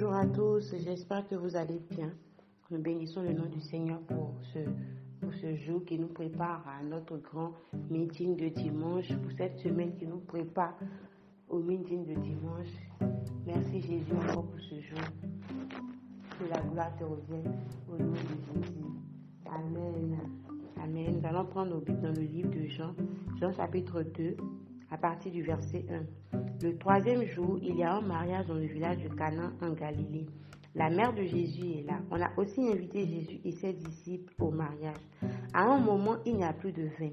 Bonjour 0.00 0.16
à 0.16 0.24
tous, 0.24 0.74
j'espère 0.82 1.28
que 1.28 1.34
vous 1.34 1.56
allez 1.56 1.78
bien. 1.90 2.10
Nous 2.70 2.78
bénissons 2.80 3.20
le 3.20 3.34
nom 3.34 3.44
du 3.44 3.60
Seigneur 3.60 4.00
pour 4.00 4.32
ce, 4.54 4.60
pour 5.20 5.30
ce 5.34 5.54
jour 5.56 5.84
qui 5.84 5.98
nous 5.98 6.06
prépare 6.06 6.64
à 6.66 6.82
notre 6.82 7.18
grand 7.18 7.52
meeting 7.90 8.34
de 8.34 8.48
dimanche, 8.48 9.12
pour 9.12 9.30
cette 9.36 9.58
semaine 9.58 9.94
qui 9.98 10.06
nous 10.06 10.20
prépare 10.20 10.74
au 11.50 11.58
meeting 11.58 12.06
de 12.06 12.18
dimanche. 12.18 12.72
Merci 13.44 13.82
Jésus 13.82 14.12
encore 14.16 14.46
pour 14.46 14.60
ce 14.60 14.80
jour. 14.80 15.04
Que 16.38 16.48
la 16.48 16.62
gloire 16.62 16.96
te 16.96 17.04
revienne 17.04 17.52
au 17.86 18.02
nom 18.02 18.12
de 18.12 18.16
Jésus. 18.16 18.72
Amen. 19.44 20.16
Amen. 20.82 21.20
Nous 21.20 21.28
allons 21.28 21.44
prendre 21.44 21.74
nos 21.74 21.80
Bibles 21.80 22.00
dans 22.00 22.14
le 22.18 22.22
livre 22.22 22.48
de 22.48 22.66
Jean, 22.68 22.94
Jean 23.38 23.52
chapitre 23.52 24.02
2, 24.02 24.34
à 24.90 24.98
partir 24.98 25.32
du 25.32 25.42
verset 25.42 25.84
1. 26.32 26.38
Le 26.62 26.76
troisième 26.78 27.24
jour, 27.24 27.58
il 27.62 27.76
y 27.76 27.82
a 27.82 27.94
un 27.94 28.00
mariage 28.00 28.46
dans 28.46 28.54
le 28.54 28.66
village 28.66 28.98
de 28.98 29.08
Cana 29.08 29.52
en 29.62 29.72
Galilée. 29.72 30.26
La 30.74 30.90
mère 30.90 31.12
de 31.14 31.22
Jésus 31.22 31.78
est 31.78 31.86
là. 31.86 32.00
On 32.10 32.20
a 32.20 32.30
aussi 32.36 32.60
invité 32.68 33.06
Jésus 33.06 33.40
et 33.44 33.52
ses 33.52 33.72
disciples 33.72 34.32
au 34.38 34.50
mariage. 34.50 34.96
À 35.52 35.64
un 35.64 35.78
moment, 35.78 36.16
il 36.24 36.36
n'y 36.36 36.44
a 36.44 36.52
plus 36.52 36.72
de 36.72 36.88
vin. 36.98 37.10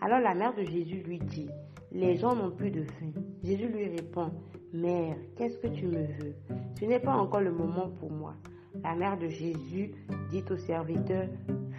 Alors 0.00 0.20
la 0.20 0.34
mère 0.34 0.54
de 0.54 0.62
Jésus 0.64 1.02
lui 1.06 1.18
dit, 1.18 1.48
les 1.92 2.16
gens 2.16 2.34
n'ont 2.34 2.50
plus 2.50 2.70
de 2.70 2.80
vin. 2.80 3.12
Jésus 3.42 3.68
lui 3.68 3.88
répond, 3.88 4.30
Mère, 4.72 5.16
qu'est-ce 5.36 5.58
que 5.58 5.68
tu 5.68 5.86
me 5.86 6.02
veux? 6.02 6.34
Ce 6.78 6.84
n'est 6.84 7.00
pas 7.00 7.14
encore 7.14 7.40
le 7.40 7.52
moment 7.52 7.88
pour 7.88 8.10
moi. 8.10 8.34
La 8.82 8.94
mère 8.94 9.18
de 9.18 9.28
Jésus 9.28 9.92
dit 10.30 10.44
au 10.50 10.56
serviteur, 10.56 11.26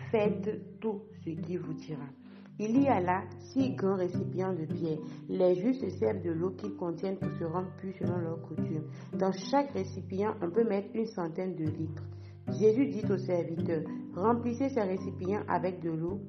faites 0.09 0.79
tout 0.79 1.03
ce 1.23 1.29
qu'il 1.29 1.59
vous 1.59 1.73
dira. 1.73 2.05
Il 2.61 2.83
y 2.83 2.89
a 2.89 2.99
là 2.99 3.23
six 3.39 3.71
grands 3.71 3.95
récipients 3.95 4.53
de 4.53 4.65
pierre. 4.65 4.97
Les 5.29 5.55
Juifs 5.55 5.79
se 5.79 5.89
servent 5.89 6.21
de 6.21 6.31
l'eau 6.31 6.49
qu'ils 6.51 6.75
contiennent 6.75 7.17
pour 7.17 7.31
se 7.39 7.45
rendre 7.45 7.71
plus 7.77 7.93
selon 7.93 8.17
leur 8.17 8.41
coutume. 8.41 8.83
Dans 9.17 9.31
chaque 9.31 9.71
récipient, 9.71 10.35
on 10.41 10.49
peut 10.49 10.65
mettre 10.65 10.89
une 10.93 11.05
centaine 11.05 11.55
de 11.55 11.63
litres. 11.63 12.03
Jésus 12.59 12.87
dit 12.87 13.09
aux 13.09 13.17
serviteurs, 13.17 13.83
remplissez 14.13 14.67
ces 14.67 14.81
récipients 14.81 15.43
avec 15.47 15.79
de 15.79 15.91
l'eau. 15.91 16.19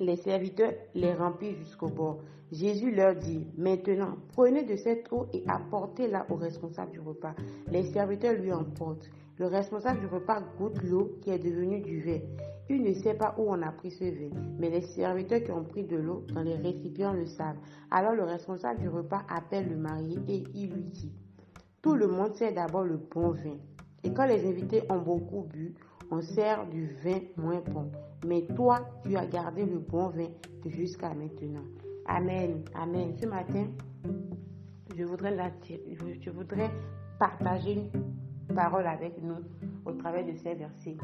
Les 0.00 0.16
serviteurs 0.16 0.72
les 0.94 1.12
remplissent 1.12 1.58
jusqu'au 1.58 1.88
bord. 1.88 2.20
Jésus 2.50 2.94
leur 2.94 3.14
dit, 3.14 3.46
maintenant, 3.58 4.16
prenez 4.32 4.62
de 4.62 4.76
cette 4.76 5.12
eau 5.12 5.26
et 5.34 5.44
apportez-la 5.46 6.26
au 6.30 6.36
responsable 6.36 6.92
du 6.92 7.00
repas. 7.00 7.34
Les 7.70 7.82
serviteurs 7.82 8.32
lui 8.34 8.52
emportent. 8.52 9.10
Le 9.38 9.46
responsable 9.46 10.00
du 10.00 10.06
repas 10.06 10.42
goûte 10.58 10.82
l'eau 10.82 11.16
qui 11.22 11.30
est 11.30 11.38
devenue 11.38 11.80
du 11.80 12.00
vin. 12.00 12.18
Il 12.68 12.82
ne 12.82 12.92
sait 12.92 13.14
pas 13.14 13.36
où 13.38 13.44
on 13.48 13.62
a 13.62 13.70
pris 13.70 13.92
ce 13.92 14.04
vin, 14.04 14.30
mais 14.58 14.68
les 14.68 14.80
serviteurs 14.80 15.42
qui 15.44 15.52
ont 15.52 15.62
pris 15.62 15.84
de 15.84 15.96
l'eau 15.96 16.24
dans 16.34 16.42
les 16.42 16.56
récipients 16.56 17.12
le 17.12 17.24
savent. 17.24 17.56
Alors 17.90 18.14
le 18.14 18.24
responsable 18.24 18.80
du 18.80 18.88
repas 18.88 19.22
appelle 19.28 19.68
le 19.68 19.76
marié 19.76 20.18
et 20.26 20.44
il 20.54 20.72
lui 20.72 20.90
dit, 20.90 21.12
tout 21.82 21.94
le 21.94 22.08
monde 22.08 22.34
sert 22.34 22.52
d'abord 22.52 22.82
le 22.82 22.96
bon 22.96 23.30
vin. 23.30 23.56
Et 24.02 24.12
quand 24.12 24.26
les 24.26 24.44
invités 24.44 24.82
ont 24.90 24.98
beaucoup 24.98 25.42
bu, 25.42 25.74
on 26.10 26.20
sert 26.20 26.66
du 26.66 26.96
vin 27.04 27.20
moins 27.36 27.60
bon. 27.60 27.92
Mais 28.26 28.42
toi, 28.56 28.88
tu 29.04 29.16
as 29.16 29.26
gardé 29.26 29.64
le 29.64 29.78
bon 29.78 30.08
vin 30.08 30.28
jusqu'à 30.66 31.14
maintenant. 31.14 31.64
Amen. 32.06 32.64
Amen. 32.74 33.14
Ce 33.16 33.26
matin, 33.26 33.68
je 34.96 35.04
voudrais, 35.04 35.36
je 36.20 36.30
voudrais 36.30 36.70
partager 37.20 37.88
parole 38.54 38.86
avec 38.86 39.22
nous 39.22 39.36
au 39.84 39.92
travers 39.92 40.24
de 40.24 40.32
ces 40.32 40.54
versets. 40.54 40.96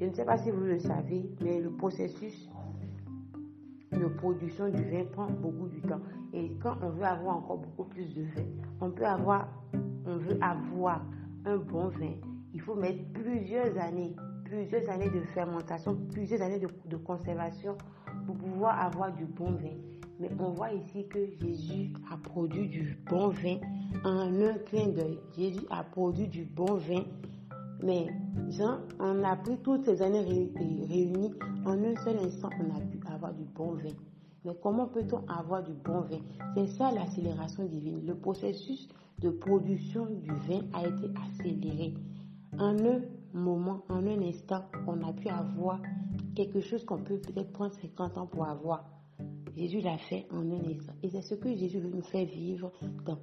Je 0.00 0.06
ne 0.06 0.12
sais 0.12 0.24
pas 0.24 0.38
si 0.38 0.50
vous 0.50 0.64
le 0.64 0.78
savez, 0.78 1.30
mais 1.40 1.60
le 1.60 1.70
processus 1.70 2.48
de 3.92 4.06
production 4.06 4.68
du 4.68 4.82
vin 4.82 5.04
prend 5.12 5.28
beaucoup 5.28 5.68
de 5.68 5.88
temps. 5.88 6.00
Et 6.32 6.50
quand 6.60 6.76
on 6.82 6.90
veut 6.90 7.04
avoir 7.04 7.36
encore 7.36 7.58
beaucoup 7.58 7.84
plus 7.84 8.12
de 8.14 8.22
vin, 8.22 8.44
on 8.80 8.90
peut 8.90 9.06
avoir, 9.06 9.48
veut 10.04 10.38
avoir 10.40 11.04
un 11.44 11.56
bon 11.56 11.88
vin, 11.88 12.14
il 12.52 12.60
faut 12.60 12.74
mettre 12.74 13.04
plusieurs 13.12 13.76
années, 13.78 14.16
plusieurs 14.44 14.88
années 14.88 15.10
de 15.10 15.20
fermentation, 15.34 15.96
plusieurs 16.12 16.42
années 16.42 16.60
de 16.60 16.96
conservation 16.96 17.76
pour 18.26 18.36
pouvoir 18.36 18.80
avoir 18.80 19.12
du 19.12 19.24
bon 19.24 19.52
vin. 19.52 19.76
On 20.38 20.50
voit 20.50 20.72
ici 20.72 21.06
que 21.08 21.26
Jésus 21.40 21.92
a 22.10 22.16
produit 22.16 22.68
du 22.68 22.98
bon 23.08 23.28
vin 23.28 23.58
en 24.04 24.40
un 24.40 24.54
clin 24.66 24.88
d'œil. 24.88 25.18
Jésus 25.36 25.66
a 25.70 25.84
produit 25.84 26.28
du 26.28 26.44
bon 26.44 26.74
vin 26.74 27.04
mais 27.82 28.06
Jean, 28.48 28.78
on 28.98 29.22
a 29.24 29.36
pris 29.36 29.58
toutes 29.58 29.84
ces 29.84 30.00
années 30.00 30.22
réunies, 30.22 31.34
en 31.66 31.72
un 31.84 31.94
seul 32.02 32.16
instant, 32.18 32.48
on 32.58 32.74
a 32.74 32.80
pu 32.80 32.98
avoir 33.12 33.34
du 33.34 33.44
bon 33.44 33.72
vin. 33.72 33.92
Mais 34.44 34.52
comment 34.62 34.86
peut-on 34.86 35.26
avoir 35.28 35.62
du 35.62 35.72
bon 35.72 36.00
vin? 36.00 36.20
C'est 36.54 36.66
ça 36.66 36.90
l'accélération 36.92 37.64
divine. 37.64 38.06
Le 38.06 38.14
processus 38.14 38.88
de 39.18 39.28
production 39.28 40.06
du 40.06 40.30
vin 40.48 40.62
a 40.72 40.86
été 40.86 41.10
accéléré. 41.26 41.94
En 42.58 42.78
un 42.78 43.00
moment, 43.34 43.82
en 43.90 44.06
un 44.06 44.22
instant, 44.22 44.64
on 44.86 45.02
a 45.02 45.12
pu 45.12 45.28
avoir 45.28 45.80
quelque 46.34 46.60
chose 46.60 46.84
qu'on 46.84 47.02
peut 47.02 47.18
peut-être 47.18 47.52
prendre 47.52 47.74
50 47.74 48.16
ans 48.16 48.26
pour 48.26 48.46
avoir. 48.46 48.93
Jésus 49.56 49.80
l'a 49.80 49.98
fait 49.98 50.26
en 50.30 50.50
un 50.50 50.70
instant. 50.70 50.94
Et 51.02 51.10
c'est 51.10 51.22
ce 51.22 51.34
que 51.34 51.54
Jésus 51.54 51.80
veut 51.80 51.90
nous 51.90 52.02
faire 52.02 52.26
vivre 52.26 52.72
quand 53.06 53.18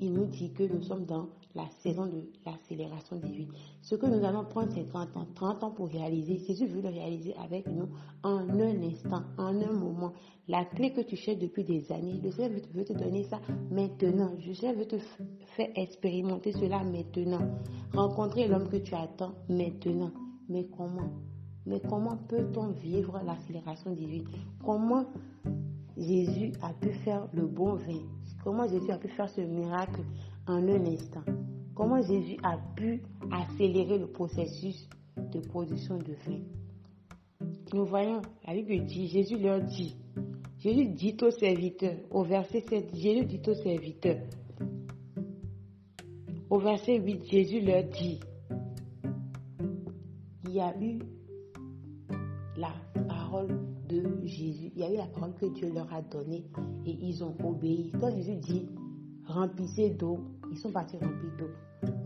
il 0.00 0.12
nous 0.12 0.26
dit 0.26 0.52
que 0.52 0.64
nous 0.64 0.82
sommes 0.82 1.04
dans 1.04 1.28
la 1.54 1.68
saison 1.82 2.06
de 2.06 2.24
l'accélération 2.44 3.16
divine. 3.16 3.52
Ce 3.82 3.94
que 3.94 4.06
nous 4.06 4.24
allons 4.24 4.44
prendre 4.44 4.72
50 4.72 5.16
ans, 5.16 5.26
30 5.34 5.64
ans 5.64 5.70
pour 5.70 5.88
réaliser, 5.88 6.38
Jésus 6.46 6.66
veut 6.66 6.80
le 6.80 6.88
réaliser 6.88 7.34
avec 7.36 7.66
nous 7.68 7.88
en 8.22 8.48
un 8.48 8.82
instant, 8.82 9.22
en 9.38 9.60
un 9.60 9.72
moment. 9.72 10.12
La 10.48 10.64
clé 10.64 10.92
que 10.92 11.02
tu 11.02 11.16
cherches 11.16 11.38
depuis 11.38 11.64
des 11.64 11.92
années, 11.92 12.20
le 12.22 12.30
Seigneur 12.30 12.58
veut 12.72 12.84
te 12.84 12.92
donner 12.92 13.24
ça 13.24 13.40
maintenant. 13.70 14.32
Le 14.44 14.54
Seigneur 14.54 14.76
veut 14.76 14.88
te 14.88 14.96
faire 15.56 15.68
expérimenter 15.76 16.52
cela 16.52 16.82
maintenant. 16.82 17.60
Rencontrer 17.94 18.48
l'homme 18.48 18.68
que 18.68 18.78
tu 18.78 18.94
attends 18.94 19.34
maintenant. 19.48 20.10
Mais 20.48 20.66
comment? 20.76 21.10
Mais 21.66 21.80
comment 21.88 22.16
peut-on 22.28 22.68
vivre 22.72 23.20
l'accélération 23.24 23.92
divine 23.92 24.24
Comment 24.64 25.06
Jésus 25.96 26.52
a 26.62 26.72
pu 26.72 26.90
faire 27.04 27.28
le 27.32 27.46
bon 27.46 27.74
vin? 27.74 28.02
Comment 28.42 28.68
Jésus 28.68 28.90
a 28.90 28.98
pu 28.98 29.08
faire 29.08 29.28
ce 29.28 29.40
miracle 29.42 30.00
en 30.46 30.66
un 30.68 30.86
instant? 30.86 31.22
Comment 31.74 32.02
Jésus 32.02 32.36
a 32.42 32.58
pu 32.76 33.02
accélérer 33.30 33.98
le 33.98 34.08
processus 34.08 34.88
de 35.16 35.40
production 35.40 35.98
de 35.98 36.14
vin? 36.26 36.40
Nous 37.72 37.86
voyons, 37.86 38.20
la 38.46 38.54
Bible 38.54 38.84
dit, 38.84 39.06
Jésus 39.06 39.38
leur 39.38 39.60
dit, 39.62 39.96
Jésus 40.58 40.88
dit 40.88 41.16
aux 41.22 41.30
serviteurs, 41.30 41.96
au 42.10 42.24
verset 42.24 42.64
7, 42.68 42.94
Jésus 42.94 43.24
dit 43.24 43.40
aux 43.48 43.54
serviteurs, 43.54 44.20
au 46.50 46.58
verset 46.58 46.98
8, 46.98 47.24
Jésus 47.30 47.60
leur 47.60 47.84
dit, 47.84 48.20
il 50.44 50.52
y 50.52 50.60
a 50.60 50.74
eu 50.78 50.98
la 52.56 52.72
parole 53.08 53.58
Jésus, 54.24 54.72
il 54.74 54.80
y 54.80 54.84
a 54.84 54.92
eu 54.92 54.96
la 54.96 55.06
parole 55.06 55.34
que 55.34 55.46
Dieu 55.46 55.72
leur 55.72 55.92
a 55.92 56.02
donnée 56.02 56.44
et 56.86 56.90
ils 56.90 57.22
ont 57.22 57.34
obéi. 57.44 57.92
Quand 58.00 58.10
Jésus 58.10 58.36
dit 58.36 58.68
remplissez 59.26 59.90
d'eau, 59.90 60.20
ils 60.50 60.58
sont 60.58 60.70
partis 60.70 60.96
remplir 60.96 61.30
d'eau. 61.38 61.50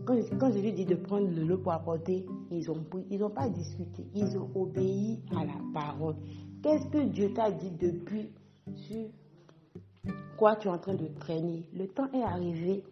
Quand, 0.06 0.52
Jésus 0.52 0.72
dit 0.72 0.86
de 0.86 0.94
prendre 0.94 1.28
le 1.28 1.42
l'eau 1.42 1.58
pour 1.58 1.72
apporter, 1.72 2.24
ils 2.50 2.70
ont 2.70 2.84
ils 3.10 3.18
n'ont 3.18 3.30
pas 3.30 3.48
discuté, 3.48 4.06
ils 4.14 4.38
ont 4.38 4.50
obéi 4.54 5.20
à 5.36 5.44
la 5.44 5.58
parole. 5.74 6.16
Qu'est-ce 6.62 6.86
que 6.88 7.04
Dieu 7.04 7.32
t'a 7.34 7.50
dit 7.50 7.70
depuis 7.70 8.30
sur 8.74 9.08
quoi 10.38 10.56
tu 10.56 10.68
es 10.68 10.70
en 10.70 10.78
train 10.78 10.94
de 10.94 11.08
traîner? 11.18 11.68
Le 11.74 11.88
temps 11.88 12.10
est 12.12 12.22
arrivé 12.22 12.84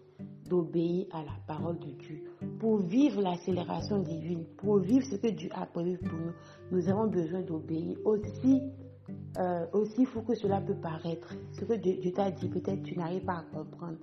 d'obéir 0.49 1.07
à 1.13 1.23
la 1.23 1.33
parole 1.47 1.79
de 1.79 1.91
Dieu. 1.93 2.25
Pour 2.59 2.79
vivre 2.79 3.21
l'accélération 3.23 4.01
divine, 4.01 4.45
pour 4.57 4.79
vivre 4.79 5.05
ce 5.07 5.17
que 5.17 5.29
Dieu 5.29 5.51
a 5.55 5.67
prévu 5.67 5.99
pour 5.99 6.19
nous, 6.19 6.33
nous 6.71 6.89
avons 6.89 7.07
besoin 7.09 7.43
d'obéir 7.43 7.97
aussi 8.05 8.63
euh, 9.39 9.67
aussi 9.73 10.05
fou 10.07 10.23
que 10.23 10.35
cela 10.35 10.61
peut 10.61 10.77
paraître, 10.77 11.35
ce 11.53 11.65
que 11.65 11.75
Dieu, 11.75 12.13
t'a 12.13 12.31
dit, 12.31 12.49
peut-être 12.49 12.83
tu 12.83 12.97
n'arrives 12.97 13.25
pas 13.25 13.39
à 13.39 13.45
comprendre. 13.53 13.99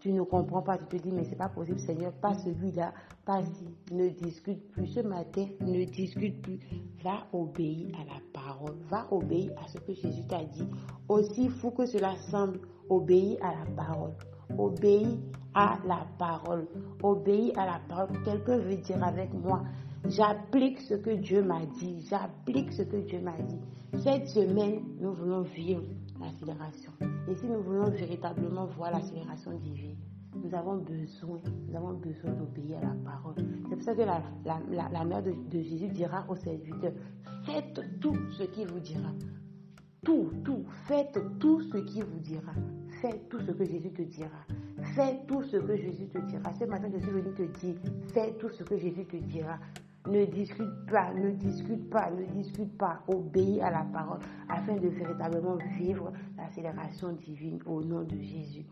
Tu 0.00 0.12
ne 0.12 0.22
comprends 0.22 0.62
pas, 0.62 0.76
tu 0.76 0.84
te 0.84 0.96
dis, 1.02 1.10
mais 1.10 1.24
c'est 1.24 1.36
pas 1.36 1.48
possible, 1.48 1.80
Seigneur, 1.80 2.12
pas 2.12 2.34
celui-là, 2.34 2.92
pas 3.24 3.42
si. 3.42 3.94
Ne 3.94 4.10
discute 4.10 4.70
plus 4.70 4.86
ce 4.88 5.00
matin, 5.00 5.46
ne 5.62 5.84
discute 5.84 6.42
plus. 6.42 6.60
Va 7.02 7.26
obéir 7.32 7.96
à 7.96 8.04
la 8.04 8.20
parole, 8.32 8.76
va 8.90 9.06
obéir 9.10 9.52
à 9.64 9.66
ce 9.66 9.78
que 9.78 9.94
Jésus 9.94 10.26
t'a 10.28 10.44
dit. 10.44 10.68
Aussi 11.08 11.48
fou 11.48 11.70
que 11.70 11.86
cela 11.86 12.14
semble, 12.30 12.60
obéir 12.90 13.38
à 13.42 13.52
la 13.52 13.64
parole. 13.74 14.12
Obéis 14.58 15.18
à 15.56 15.78
la 15.86 16.06
parole. 16.18 16.66
Obéis 17.02 17.52
à 17.56 17.64
la 17.64 17.80
parole. 17.88 18.08
Quelqu'un 18.24 18.58
veut 18.58 18.76
dire 18.76 19.02
avec 19.02 19.32
moi, 19.32 19.62
j'applique 20.06 20.80
ce 20.80 20.94
que 20.94 21.10
Dieu 21.10 21.42
m'a 21.42 21.64
dit. 21.80 22.06
J'applique 22.08 22.72
ce 22.72 22.82
que 22.82 22.98
Dieu 22.98 23.20
m'a 23.20 23.38
dit. 23.38 23.58
Cette 24.04 24.28
semaine, 24.28 24.82
nous 25.00 25.14
voulons 25.14 25.40
vivre 25.42 25.82
l'accélération. 26.20 26.92
Et 27.28 27.34
si 27.34 27.46
nous 27.46 27.62
voulons 27.62 27.88
véritablement 27.90 28.66
voir 28.66 28.90
l'accélération 28.92 29.52
divine, 29.58 29.96
nous 30.34 30.54
avons 30.54 30.76
besoin, 30.76 31.40
nous 31.66 31.74
avons 31.76 31.94
besoin 31.94 32.32
d'obéir 32.32 32.76
à 32.78 32.88
la 32.88 32.94
parole. 33.02 33.34
C'est 33.70 33.76
pour 33.76 33.82
ça 33.82 33.94
que 33.94 34.02
la, 34.02 34.22
la, 34.44 35.04
mère 35.04 35.22
de, 35.22 35.32
Jésus 35.50 35.88
dira 35.88 36.26
aux 36.28 36.36
serviteurs, 36.36 36.92
faites 37.46 37.80
tout 38.00 38.16
ce 38.36 38.42
qu'il 38.42 38.66
vous 38.68 38.80
dira. 38.80 39.08
tout, 40.04 40.30
tout. 40.44 40.64
Faites 40.86 41.18
tout 41.40 41.62
ce 41.62 41.78
qu'il 41.78 42.04
vous 42.04 42.20
dira. 42.20 42.52
Faites 43.00 43.30
tout 43.30 43.40
ce 43.40 43.52
que 43.52 43.64
Jésus 43.64 43.90
te 43.92 44.02
dira. 44.02 44.44
Fais 44.94 45.20
tout 45.26 45.42
ce 45.42 45.56
que 45.56 45.76
Jésus 45.76 46.06
te 46.08 46.18
dira. 46.18 46.52
Ce 46.58 46.64
matin, 46.64 46.88
je 46.92 46.98
suis 46.98 47.10
venu 47.10 47.32
te 47.34 47.42
dire, 47.60 47.74
fais 48.12 48.32
tout 48.34 48.48
ce 48.50 48.62
que 48.62 48.76
Jésus 48.76 49.04
te 49.04 49.16
dira. 49.16 49.58
Ne 50.08 50.24
discute 50.24 50.86
pas, 50.88 51.12
ne 51.12 51.30
discute 51.30 51.90
pas, 51.90 52.10
ne 52.10 52.24
discute 52.26 52.76
pas. 52.78 53.02
Obéis 53.08 53.60
à 53.60 53.70
la 53.70 53.84
parole 53.92 54.20
afin 54.48 54.76
de 54.76 54.88
véritablement 54.88 55.56
vivre 55.78 56.12
l'accélération 56.36 57.12
divine 57.12 57.58
au 57.66 57.82
nom 57.82 58.02
de 58.02 58.16
Jésus. 58.20 58.66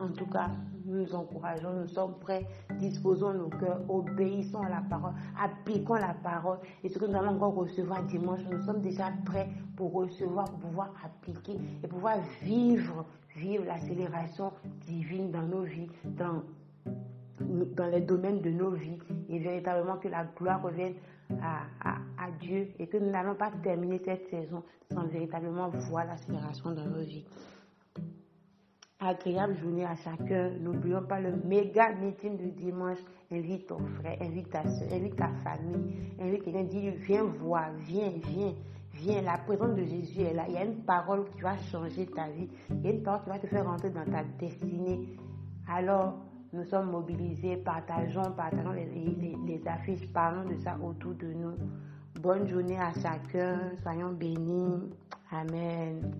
En 0.00 0.08
tout 0.08 0.26
cas, 0.26 0.48
nous 0.86 1.02
nous 1.02 1.14
encourageons, 1.14 1.72
nous 1.74 1.88
sommes 1.88 2.14
prêts, 2.20 2.46
disposons 2.78 3.34
nos 3.34 3.48
cœurs, 3.48 3.80
obéissons 3.88 4.62
à 4.62 4.68
la 4.70 4.82
parole, 4.88 5.12
appliquons 5.38 5.94
la 5.94 6.14
parole. 6.14 6.58
Et 6.82 6.88
ce 6.88 6.98
que 6.98 7.04
nous 7.04 7.16
allons 7.16 7.36
encore 7.36 7.54
recevoir 7.54 8.02
dimanche, 8.04 8.40
nous 8.50 8.62
sommes 8.62 8.80
déjà 8.80 9.12
prêts 9.26 9.48
pour 9.76 9.92
recevoir, 9.92 10.46
pour 10.46 10.58
pouvoir 10.60 10.94
appliquer 11.04 11.58
et 11.84 11.86
pouvoir 11.86 12.16
vivre, 12.42 13.04
vivre 13.36 13.64
l'accélération 13.66 14.52
divine 14.86 15.30
dans 15.30 15.42
nos 15.42 15.62
vies, 15.62 15.88
dans, 16.04 16.42
dans 17.40 17.86
les 17.90 18.00
domaines 18.00 18.40
de 18.40 18.50
nos 18.50 18.70
vies. 18.70 18.98
Et 19.28 19.38
véritablement 19.38 19.98
que 19.98 20.08
la 20.08 20.24
gloire 20.24 20.62
revienne 20.62 20.94
à, 21.42 21.96
à 22.18 22.30
Dieu 22.40 22.68
et 22.78 22.86
que 22.86 22.96
nous 22.96 23.10
n'allons 23.10 23.34
pas 23.34 23.50
terminer 23.62 24.00
cette 24.04 24.28
saison 24.30 24.62
sans 24.90 25.06
véritablement 25.06 25.68
voir 25.68 26.06
l'accélération 26.06 26.70
dans 26.72 26.86
nos 26.86 27.04
vies 27.04 27.24
agréable 29.00 29.56
journée 29.58 29.84
à 29.84 29.94
chacun. 29.96 30.50
N'oublions 30.60 31.02
pas 31.02 31.20
le 31.20 31.32
méga 31.44 31.92
meeting 31.94 32.36
de 32.36 32.50
dimanche. 32.50 32.98
Invite 33.32 33.68
ton 33.68 33.78
frère, 34.00 34.18
invite 34.20 34.50
ta 34.50 34.62
soeur, 34.68 34.88
invite 34.92 35.16
ta 35.16 35.28
famille, 35.44 35.94
invite 36.20 36.42
quelqu'un, 36.42 36.64
dis 36.64 36.90
viens 36.90 37.22
voir, 37.22 37.70
viens, 37.86 38.10
viens, 38.28 38.52
viens. 38.92 39.22
La 39.22 39.38
présence 39.38 39.76
de 39.76 39.84
Jésus 39.84 40.20
est 40.22 40.34
là. 40.34 40.44
Il 40.48 40.54
y 40.54 40.58
a 40.58 40.64
une 40.64 40.82
parole 40.82 41.24
qui 41.30 41.40
va 41.40 41.56
changer 41.56 42.06
ta 42.06 42.28
vie. 42.28 42.48
Il 42.70 42.84
y 42.84 42.88
a 42.88 42.90
une 42.92 43.02
parole 43.02 43.22
qui 43.22 43.30
va 43.30 43.38
te 43.38 43.46
faire 43.46 43.66
rentrer 43.66 43.90
dans 43.90 44.04
ta 44.04 44.24
destinée. 44.38 45.16
Alors, 45.68 46.16
nous 46.52 46.64
sommes 46.64 46.90
mobilisés, 46.90 47.56
partageons, 47.58 48.32
partageons 48.36 48.72
les, 48.72 49.36
les 49.46 49.68
affiches, 49.68 50.12
parlons 50.12 50.48
de 50.48 50.56
ça 50.56 50.76
autour 50.82 51.14
de 51.14 51.32
nous. 51.32 51.54
Bonne 52.20 52.48
journée 52.48 52.78
à 52.78 52.92
chacun, 53.00 53.70
soyons 53.82 54.10
bénis. 54.12 54.90
Amen. 55.30 56.10